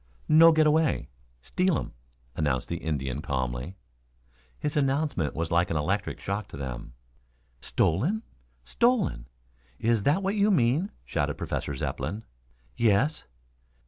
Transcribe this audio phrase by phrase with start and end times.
[0.27, 1.09] "No get away.
[1.43, 1.93] Steal um,"
[2.35, 3.75] announced the Indian calmly.
[4.57, 6.95] His announcement was like an electric shock to them.
[7.59, 8.23] "Stolen?
[8.65, 9.27] Stolen?
[9.77, 12.23] Is that what you mean?" shouted Professor Zepplin.
[12.75, 13.25] "Yes."